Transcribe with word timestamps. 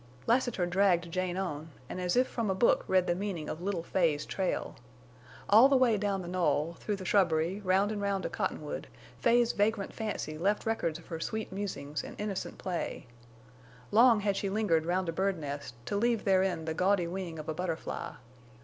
Lassiter 0.25 0.65
dragged 0.65 1.11
Jane 1.11 1.37
on, 1.37 1.69
and 1.87 2.01
as 2.01 2.15
if 2.17 2.25
from 2.27 2.49
a 2.49 2.55
book 2.55 2.83
read 2.87 3.05
the 3.05 3.13
meaning 3.13 3.47
of 3.47 3.61
little 3.61 3.83
Fay's 3.83 4.25
trail. 4.25 4.75
All 5.47 5.69
the 5.69 5.77
way 5.77 5.95
down 5.95 6.23
the 6.23 6.27
knoll, 6.27 6.73
through 6.79 6.95
the 6.95 7.05
shrubbery, 7.05 7.61
round 7.63 7.91
and 7.91 8.01
round 8.01 8.25
a 8.25 8.29
cottonwood, 8.31 8.87
Fay's 9.19 9.51
vagrant 9.51 9.93
fancy 9.93 10.39
left 10.39 10.65
records 10.65 10.97
of 10.97 11.05
her 11.05 11.19
sweet 11.19 11.51
musings 11.51 12.03
and 12.03 12.19
innocent 12.19 12.57
play. 12.57 13.05
Long 13.91 14.21
had 14.21 14.35
she 14.35 14.49
lingered 14.49 14.87
round 14.87 15.07
a 15.07 15.13
bird 15.13 15.37
nest 15.37 15.75
to 15.85 15.95
leave 15.95 16.25
therein 16.25 16.65
the 16.65 16.73
gaudy 16.73 17.05
wing 17.05 17.37
of 17.37 17.47
a 17.47 17.53
butterfly. 17.53 18.13